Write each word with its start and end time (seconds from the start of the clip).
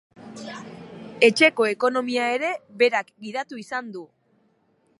Etxeko 1.27 1.67
ekonomia 1.73 2.31
ere 2.37 2.49
berak 2.83 3.13
gidatu 3.27 3.61
izan 3.65 3.93
du. 3.99 4.03